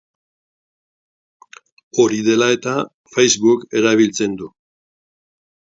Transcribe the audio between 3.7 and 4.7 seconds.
erabiltzen du.